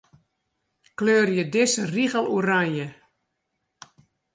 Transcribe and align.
Kleurje 0.97 1.43
dizze 1.57 1.83
rigel 1.95 2.25
oranje. 2.41 2.87